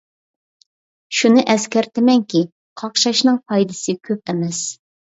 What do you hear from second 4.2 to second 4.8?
ئەمەس.